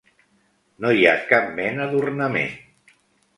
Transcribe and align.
No 0.85 0.93
hi 0.99 1.05
ha 1.09 1.13
cap 1.33 1.51
mena 1.59 1.87
d'ornament. 1.93 2.51